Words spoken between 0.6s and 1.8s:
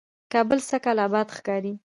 سږکال آباد ښکاري،